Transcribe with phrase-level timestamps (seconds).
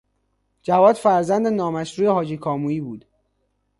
[0.61, 3.05] جواد فرزند نامشروع حاجی کامویی بود.